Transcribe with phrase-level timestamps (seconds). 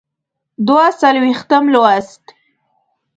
[0.67, 2.23] دوه څلویښتم لوست.